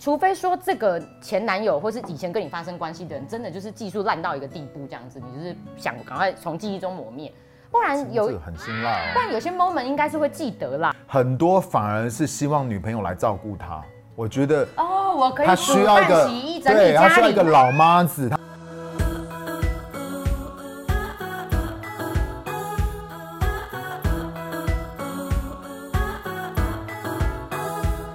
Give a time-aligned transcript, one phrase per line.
[0.00, 7.30] 除非说这个前男友或是以前跟你发生关系的人，真的就是技术烂到一个地步，这样子，你就是想赶快从记忆中磨灭，
[7.70, 9.10] 不然有这个很辛辣哦。
[9.12, 10.96] 不然有些 moment 应该是会记得啦。
[11.06, 13.84] 很多反而是希望女朋友来照顾他。
[14.16, 16.26] 我觉得哦，我可以他需要一个
[16.64, 17.42] 对，他需要一个。
[17.42, 18.26] 老妈子。
[18.30, 18.38] 他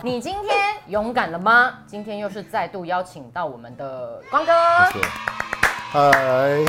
[0.01, 1.79] 你今天勇敢了吗？
[1.87, 4.51] 今天又是再度邀请到我们的光哥，
[5.89, 6.59] 嗨，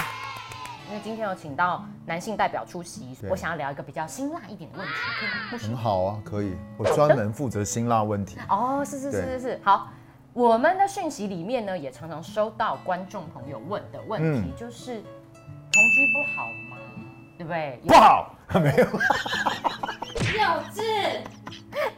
[0.88, 5.34] 因为今天有请到男性代表出席，我想要聊一个比较辛辣一点的问题，可以吗？
[5.52, 6.57] 牧师很好啊，可以。
[6.79, 8.38] 我专门负责辛辣问题。
[8.48, 9.88] 哦，是是是是是，好。
[10.33, 16.77] 我们的讯息里面呢，也常常收到观众朋友问的问题，嗯就是同居不好吗？
[17.38, 17.80] 对不对？
[17.87, 18.87] 不好， 没有
[20.16, 20.45] 幼
[20.75, 20.83] 稚，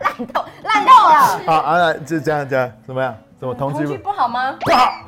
[0.00, 1.40] 烂透烂透了。
[1.46, 3.16] 好啊，就这样这样，怎么样？
[3.38, 4.56] 怎么同同居居不好吗？
[4.60, 5.04] 不好？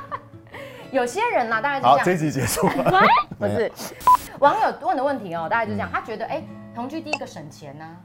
[0.92, 3.02] 有些人呢、大概好，是这样，这一集结束了。
[3.38, 3.70] 不是
[4.40, 6.42] 网友问的问题哦，大概就这样，嗯他觉得哎、
[6.74, 7.96] 同居第一个省钱呐、哦，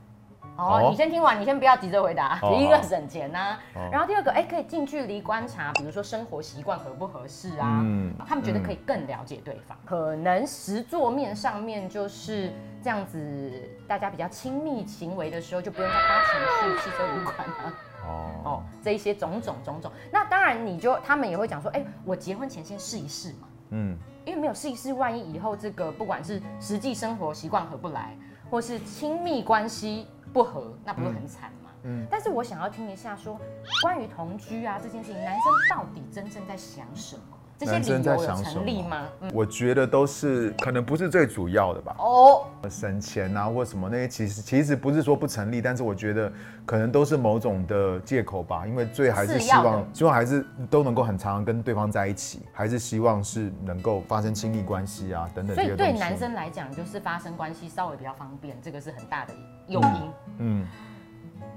[0.58, 2.40] 哦你先听完，你先不要急着回答。
[2.42, 9.78] 哦 第一个省钱呐、哦然后第二个哎、可以近距离观察，比如说生活习惯合不合适啊，嗯他们觉得可以更了解对方。
[9.86, 12.52] 可能实作面上面就是
[12.84, 17.74] 这样子，大家比较亲密行为的时候，就不用再花钱去汽车旅馆啊。
[18.08, 19.92] 哦，哦，这一些种种种种。
[20.12, 28.16] 那当然，你就他们也会讲说，哎、我结婚前先试一试嘛，嗯，因为没有试一试，万一以后这个不管是实际生活习惯合不来，
[28.50, 31.70] 或是亲密关系不合，那不是很惨吗？
[31.84, 32.08] 嗯嗯。
[32.12, 33.40] 但是我想要听一下说，
[33.82, 37.38] 关于同居啊这件事情，男生到底真正在想什么？
[37.58, 39.04] 这些理男生在由有想什么成立吗？
[39.22, 39.32] 嗯。
[39.34, 41.96] 我觉得都是可能不是最主要的吧。
[42.00, 46.32] 哦，省钱啊，或什么那些，其实其实不是说不成立，但是我觉得
[46.66, 55.76] 可能都是某种的借口吧，因为最还是希望希望还是都能够很常跟对方在一起，还是希望是能够发生亲密关系啊等等所以。
[55.76, 59.34] 对男生来讲，就是发生关系稍微比较方便，这个是很大的
[59.68, 60.12] 诱因。
[60.40, 60.68] 嗯，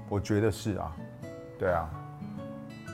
[0.07, 0.95] 我觉得是啊，
[1.57, 1.89] 对啊，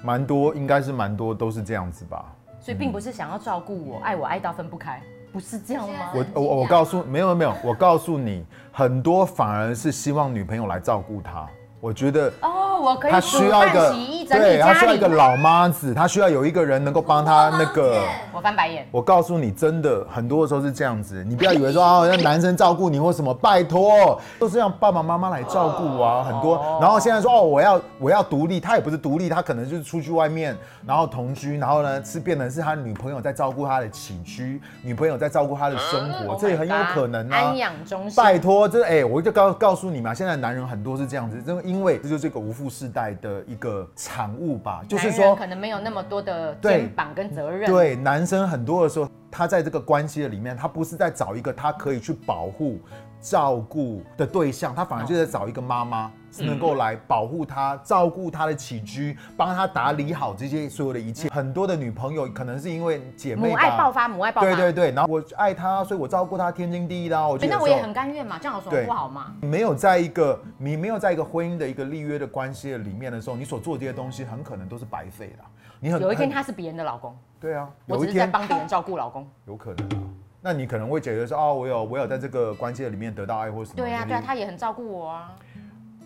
[0.04, 2.34] 蛮多应该是蛮多都是这样子吧。
[2.66, 5.00] 所以并不是想要照顾我，爱我爱到分不开，
[5.32, 6.10] 不是这样吗？
[6.16, 11.48] 我我我告诉没有没有，我告诉你，很多反而是希望女朋友来照顾他。
[11.80, 13.94] 我觉得哦，我可以他需要一个
[14.28, 15.16] 对，他家里需要一个。
[15.16, 18.04] 老妈子，他需要有一个人能够帮他那个。
[18.34, 18.86] 我翻白眼。
[18.92, 26.58] 我告诉你，真的很多的时候是这样子，你不要以为说啊，让男生照顾你或什么，拜托，都是让爸爸妈妈来照顾啊，很多。
[26.82, 37.38] 然后现在说哦，我要我要独立，他也不是独立，他可能就是出去外面，然后同居，然后呢是变成是他女朋友在照顾他的起居，女朋友在照顾他的生活，Oh 这也很有可能啊。
[37.38, 38.22] 安养中心。
[38.22, 52.80] 拜托，这哎、我就告告诉你嘛，现在男人很多是这样子，这因为这就是一个无父世代的一个产物吧，就是说可能没有那么多的对肩膀跟责任。，对，男生很多的时候，他在这个关系的里面，他不是在找一个他可以去保护、
[53.20, 61.28] 照顾的对象，他反而就在找一个妈妈，是能够来保护他、照顾他的起居，帮他打理好这些所有的一切。
[61.30, 64.48] 很多的女朋友可能是因为姐妹母爱爆发，母爱爆发。
[64.48, 67.28] 对对对，然后我爱他，所以我照顾他天经地义的啊。
[67.28, 69.34] 我觉得对那我也很甘愿嘛，这样有什么对不好吗？
[69.42, 75.44] 你没有在一个你没有在一个婚姻的一个立约的关系的里面的时候，你所做这些东西很可能都是白费的。
[75.80, 79.28] 你很有一天他是别人的老公，对啊，我只是在有一天帮别人照顾老公。
[79.46, 80.10] 有可能啊。
[80.42, 83.76] 那你可能会觉得说，哦，我有我有在这个关系的里面得到爱或什么？
[83.78, 85.36] 对啊、对啊、他也很照顾我啊。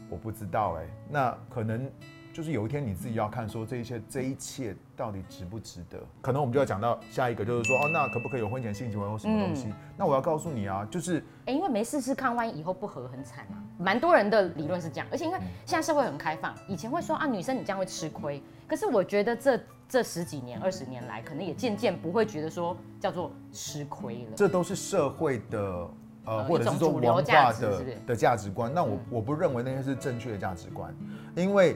[0.09, 1.89] 我不知道哎、那可能
[2.39, 5.99] 就是有一天你自己要看说这一切这一切到底值不值得？
[6.21, 9.67] 可能我们就要讲到下一个，就是说哦，那可不可以有婚前性行为或什么东西？
[9.67, 13.59] 嗯那我要告诉你啊，就是哎、因为没试试看，万一以后不合很惨啊。
[13.77, 24.31] 蛮多人的理论是这样，而且因为现在社会很开放，以前会说啊女生你这样会吃亏，可是我觉得这这十几年、二十年来，可能也渐渐不会觉得说叫做吃亏了。
[24.37, 25.59] 这都是社会的
[26.23, 28.73] 呃，呃或者是说文化的的价值观。
[28.73, 30.95] 那我嗯我不认为那些是正确的价值观，
[31.35, 31.75] 因为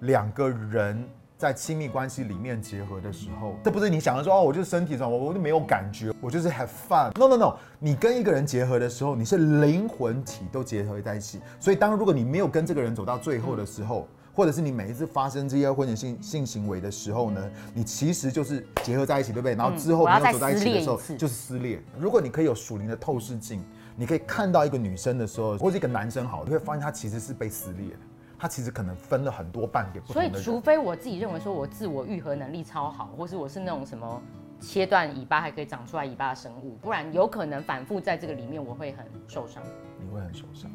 [0.00, 1.04] 两个人
[1.38, 7.10] 在亲密关系里面结合的时候，这不是你想的说哦，我就是身体上我我就没有感觉，我就是 have fun。
[7.18, 11.40] No no no，你跟一个人结合的时候，你是灵魂体都结合在一起。
[11.58, 19.54] 所以当如果你没有跟这个人走到最后的时候，或者是你每一次发生这些婚前性性行为的时候呢，你其实就是结合在一起，对不对？
[19.54, 21.82] 然后之后没有走在一起的时候就是撕裂。
[21.98, 23.62] 如果你可以有属灵的透视镜，
[23.94, 27.96] 你可以看到一个女生的时候，或者一个男生好，你会发现他其实是被撕裂的，
[28.42, 30.44] 他其实可能分了很多半给不所以，同的人。
[30.44, 34.20] 除非我自己认为说我自我愈合能力超好，或是我是那种什么
[34.60, 39.62] 切断尾巴还可以长出来尾巴的生物，不然有可能反复在这个里面我会很受伤。
[40.00, 40.68] 你会很受伤，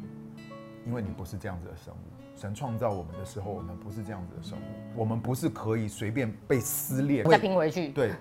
[0.86, 2.40] 因为你不是这样子的生物。
[2.40, 4.62] 神创造我们的时候，我们不是这样子的生物，
[4.96, 7.22] 我们不是可以随便被撕裂。
[7.24, 7.90] 再拼回去。
[7.90, 8.14] 对，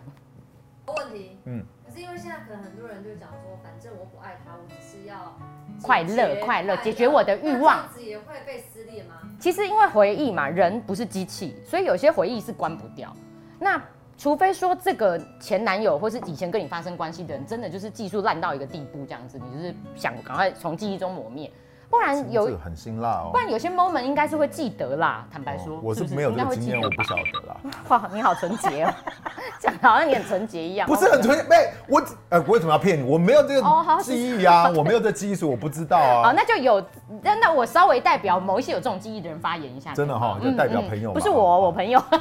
[0.88, 1.38] 问题。
[1.46, 5.34] 嗯，可是因为现在可能很多人就讲说，反正我不爱他，我只是要
[5.82, 8.62] 快乐快乐解决我的欲望那这样子也会被？
[9.40, 13.16] 其实因为回忆嘛，人不是机器，所以有些回忆是关不掉。
[13.60, 13.82] 那
[14.18, 21.52] 除非说这个前男友或是以前跟你发生关系的人，真的就是技术烂到一个地步，这样子，你就是想赶快从记忆中磨灭，
[21.90, 23.38] 不然有很辛辣哦不。
[23.38, 25.26] 然有些 moment 应该是会记得啦。
[25.32, 27.58] 坦白说，哦我是没有这个经验，我不晓得啦。
[27.90, 28.94] 哇，你好纯洁哦，
[29.60, 30.88] 讲得好像你很纯洁一样。
[30.88, 31.56] 不是很纯洁，没
[31.88, 33.04] 我呃，我为什么要骗你？
[33.10, 36.34] 我没有这个记忆啊，我没有这技术，我不知道好，啊。
[36.36, 36.84] 那就有，
[37.22, 39.94] 那那我稍微代表某一些有这种记忆的人发言一下。
[39.94, 41.14] 真的哈，就代表朋友嘛。
[41.14, 42.02] 不是我，我朋友。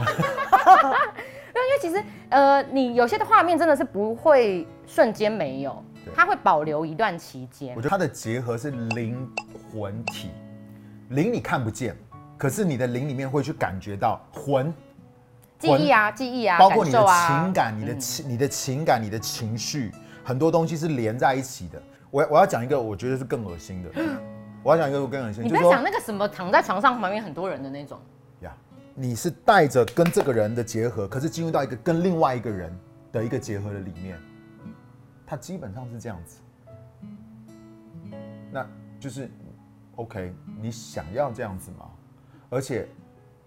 [1.56, 7.75] 因为因为其实呃，你有些的画面真的是不会瞬间没有对，它会保留一段期间。
[7.75, 7.85] 我觉。
[7.85, 9.29] 得它的结合是灵
[9.73, 10.31] 魂体，
[11.11, 11.97] 灵你看不见，
[12.37, 14.73] 可是你的灵里面会去感觉到魂，
[15.58, 17.44] 记忆啊，记忆啊，包括你的感受啊。
[17.44, 19.91] 情感、你的情、你的情感、你的情绪，
[20.25, 21.82] 很多东西是连在一起的。
[22.11, 23.91] 我我要讲一个，我觉得是更恶心的。
[24.62, 28.00] 我要讲一个更恶心，你不就是说要讲那个什么躺在床上旁边很多人的那种，
[28.41, 28.53] 呀，
[28.94, 32.76] 你是带着跟这个人的结合，可是进入到一个跟另外一个人
[33.12, 34.19] 的一个结合的里面，
[35.26, 36.40] 它基本上是这样子。
[38.52, 38.67] 那
[38.99, 39.28] 就是
[39.96, 41.90] OK，你想要这样子吗？
[42.49, 42.88] 而且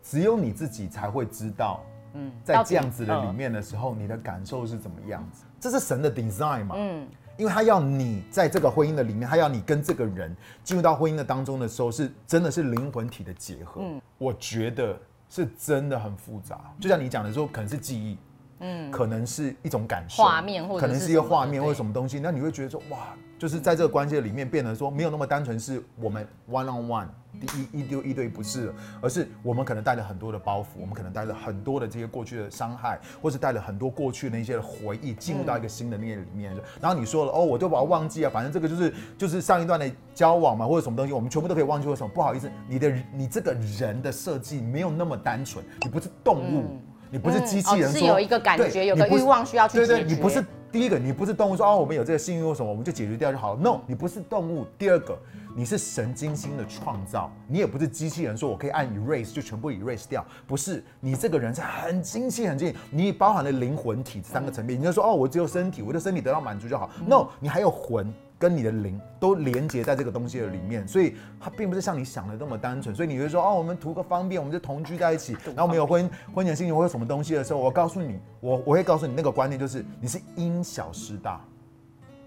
[0.04, 1.82] 只有你自己才会知道，
[2.14, 5.46] 嗯，在这样子的里嗯面的时候，你的感受是怎么样子？
[5.60, 6.76] 这是神的 design 嘛？
[6.78, 13.82] 嗯，因为他要你在这个婚姻的里面，他要你跟这个人进入到婚姻的当中的时候，是真的是灵魂体的结合。
[13.82, 15.00] 嗯我觉得
[15.30, 16.60] 是真的很复杂。
[16.78, 18.18] 就像你讲的说，可能是记忆，
[18.60, 27.08] 嗯，可能是一种感受，画面或者可能是一个画面或者什么东西，那你会觉得说，哇，就是在这个关系的里面变得说没有那么单纯是我们 one on one
[27.40, 36.54] 第一一对一堆不是了，而是我们可能带了很多的包袱，我们可能带了很多的这些过去的伤害，或是带了很多过去的一些回忆进入到一个新的那个里面。
[36.82, 41.88] 然后你说了，哦，我就把它忘记啊，反正这个就是就是上一段的交往嘛，或者什么东西，我们全部都可以忘记。
[41.88, 42.10] 为什么？
[42.10, 46.64] 不好意思，你的你这个人的设计没有那么单纯，你不是动物。
[46.68, 53.60] 嗯你不是机器人说，嗯哦是有一个感对觉有个欲望需要去对对，你不是第一个，你不是动物说哦，我们有这个幸运或什么，我们就解决掉就好了。
[53.60, 54.68] No，你不是动物。
[54.78, 55.18] 第二个，
[55.56, 64.80] 你是神经心的创造，你也不是机器人，说我可以按 erase 就全部 erase 掉，不是，你这个人是很精细很精细，你包含了灵魂体三个层面。
[64.80, 66.90] 你就说哦，我只有身体，我的身体得到满足就好。
[67.08, 68.14] No，你还有魂。
[68.40, 72.96] 跟你的灵都连接在这个东西的里面，所以它并不是像你想的那么单纯。
[72.96, 81.42] 所以你会说哦，我们图个方便，我们就同居在一起，然后我们有婚婚前性行为什么东西的时候，我告诉你，我我会告诉你那个观念就是你是因小失大。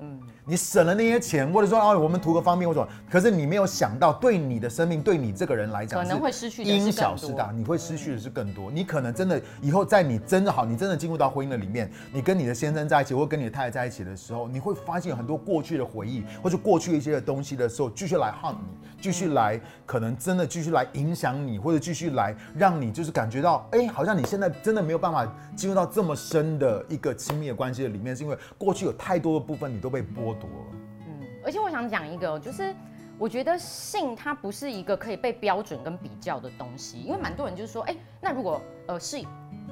[0.00, 8.68] 嗯你省了那些钱，或者说啊，我们图个方便或者什么，可是你没有想到，对你的生命，对你这个人来讲，可能会失去的因小失大，你会失去的是更多。
[8.68, 25.24] 你可能真的以后在你真的好，你真的进入到婚姻的里面，你跟你的先生在一起，或跟你的太太在一起的时候，你会发现有很多过去的回忆，或者过去一些的东西的时候，继续来 hunt 你，继续来可能真的继续来影响你，或者继续来让你就是感觉到，哎，好像你现在真的没有办法
[25.54, 30.66] 进入到这么深的一个亲密的关系的里面，是因为过去有太多的部分你都被剥夺了。
[31.06, 32.74] 嗯，而且我想讲一个哦，就是
[33.18, 39.22] 我觉得性它不是一个可以被标准跟比较的东西，因为蛮多人就是说，哎、那如果呃是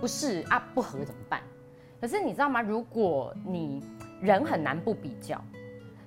[0.00, 1.40] 不是啊不合怎么办？
[2.00, 2.62] 可是你知道吗？
[2.62, 3.82] 如果你
[4.20, 5.42] 人很难不比较，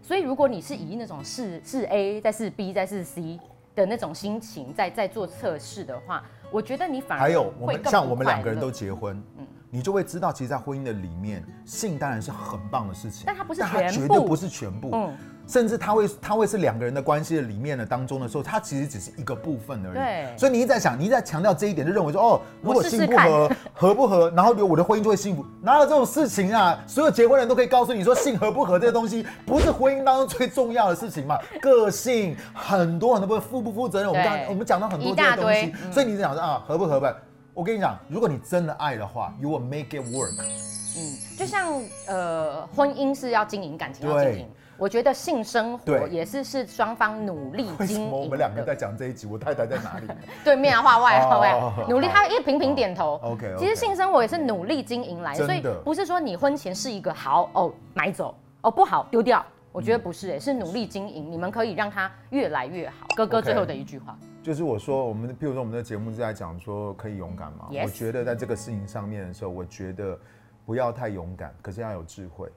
[0.01, 3.39] 所以如果你是以那种是是 A 再是 B 再是 C
[3.75, 14.25] 的那种心情在在做测试的话，我觉得你反而还有我们像我们两个人都结婚，嗯你就会知道，其实，在婚姻的里面，性当然是很棒的事情，但它不是它全绝对部。
[14.27, 15.11] 不是全部，嗯。
[15.45, 19.93] 甚至它会它会是两个人的关系的里面的当中的时候，它其实只是一个部分而已。
[19.95, 20.37] 对。
[20.37, 26.79] 所以你一直在想，你一直在强调这一点，就认为说，哦，如果性 不合，合不合，然后我的婚姻就会幸福，哪有这种事情啊？
[26.87, 31.37] 所有结婚人都可以告诉你说，性合不合这个东西不是婚姻当中最重要的事情嘛？
[31.59, 35.91] 个性很多很多不负不负责任，我们刚我们讲到很多一这些东西。
[35.91, 37.13] 所以你讲说啊，合不合吧？
[37.53, 40.33] 我跟你讲，如果你真的爱的话，you will make it work。
[40.41, 41.71] 嗯，就像
[42.07, 44.49] 呃，婚姻是要经营，感情要经对营。
[44.75, 48.65] 我觉得性生活也是是双方努力为什经营么我们两个的。
[48.65, 49.27] 在讲这一集？
[49.27, 50.07] 我太太在哪里？
[50.43, 51.53] 对面啊，画外话外
[51.87, 53.19] 努力，好他也频频点头。
[53.23, 63.07] OK，OK 其实性生活也是努力经营来，所以不是说你婚前是一个好哦买走哦不好丢掉，我觉得不是哎，是努力经营，你们可以让它越来越好。
[63.17, 70.17] 哥哥最后的一句话，就是我说，我们譬如说我们的节目是在讲说可以勇敢嘛 Yes 我觉得在这个事情上面的时候，我觉得
[70.63, 72.47] 不要太勇敢，可是要有智慧。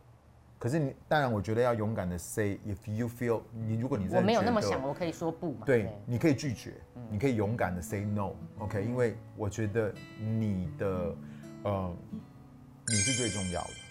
[0.58, 5.66] 可是你当然，我觉得要勇敢的 say if you feel 你如果你我没有那么想，我可以说不嘛。
[5.66, 6.74] 对，你可以拒绝，
[7.10, 11.14] 你可以勇敢的 say no，OK，、因为我觉得你的
[11.64, 11.94] 呃
[12.88, 13.85] 你是最重要的。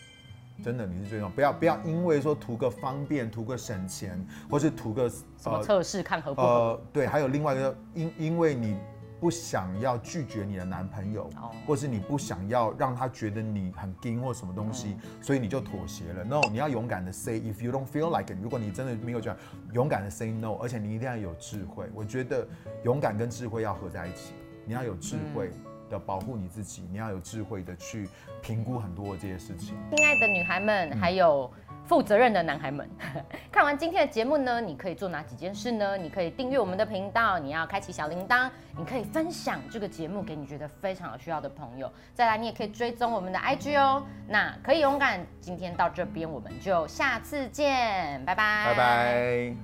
[0.63, 4.19] 真的，你是最重要，不要不要因为说图个方便、图个省钱，
[4.49, 6.47] 或是图个什么呃测试看合不合？
[6.47, 8.77] 呃，对，还有另外一个，因因为你
[9.19, 16.23] 不想要拒绝你的男朋友，哦或是你不想要让他觉得你很硬或什么东西，所以你就妥协了。
[16.23, 18.37] No，你要勇敢的 say if you don't feel like it。
[18.41, 19.37] 如果你真的没有这样，
[19.73, 21.89] 勇敢的 say no，而且你一定要有智慧。
[21.93, 22.47] 我觉得
[22.83, 24.33] 勇敢跟智慧要合在一起，
[24.65, 25.51] 你要有智慧
[25.89, 28.07] 的保护你自己，你要有智慧的去
[28.41, 29.75] 评估很多的这些事情。
[29.95, 31.51] 亲爱的女孩们，还有
[31.85, 32.89] 负责任的男孩们，
[33.51, 35.97] 看完今天的节目呢，你可以做哪几件事呢？
[35.97, 41.91] 你可以订阅我们的频道，你要开启小铃铛，你可以分享这个节目给你觉得非常有需要的朋友。
[42.13, 44.03] 再来，你也可以追踪我们的 IG 哦。
[44.27, 48.75] 那可以勇敢，今天到这边，我们就下次见，拜拜，拜。
[48.75, 49.55] 拜。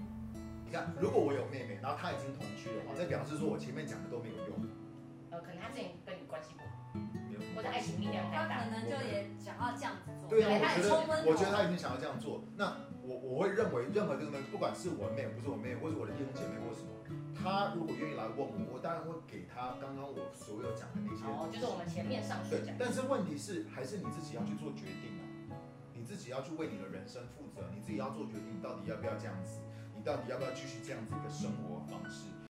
[0.65, 4.70] 你看，如果我有妹妹，然后她已经同居的话，那表示说我前面讲的都没有用。
[6.41, 8.71] 系不好，没有或者爱情力量他太大可。
[8.71, 12.43] 能就也想要这样子做，对啊，他我觉得，我觉得他已经想要这样做。
[12.57, 16.89] 那我我会认为，任何这个东西，不管是我妹，不是我妹，或是我的弟兄姐妹，或什么，
[17.35, 21.25] 他如果愿意来问我，我当然会给他刚刚我所有讲的那些。
[21.25, 25.23] 哦，就是我们前面上述讲，对但是问题是，还是你自己要去做决定啊，
[25.93, 29.59] 你自己要去为你的人生负责，你自己要做决定，你到底要不要这样子，
[29.97, 32.31] 你到底要不要继续这样子一个生活方式。